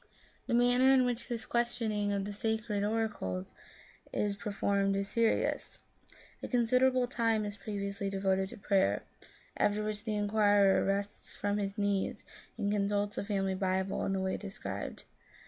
The 0.47 0.55
manner 0.55 0.91
in 0.91 1.05
which 1.05 1.27
this 1.27 1.45
questioning 1.45 2.11
of 2.11 2.25
the 2.25 2.33
sacred 2.33 2.83
oracles 2.83 3.53
is 4.11 4.35
performed 4.35 4.95
is 4.95 5.07
serious. 5.09 5.77
A 6.41 6.47
consider 6.47 6.87
able 6.87 7.05
time 7.05 7.45
is 7.45 7.55
previously 7.55 8.09
devoted 8.09 8.49
to 8.49 8.57
prayer, 8.57 9.03
after 9.57 9.83
which 9.83 10.03
the 10.03 10.15
inquirer 10.15 10.83
rises 10.83 11.35
from 11.35 11.59
his 11.59 11.77
knees 11.77 12.23
and 12.57 12.71
consults 12.71 13.17
the 13.17 13.23
family 13.23 13.53
Bible 13.53 14.03
in 14.07 14.13
the 14.13 14.19
way 14.19 14.37
described. 14.37 15.03